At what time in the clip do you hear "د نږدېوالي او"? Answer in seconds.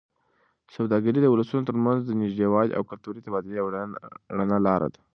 2.05-2.83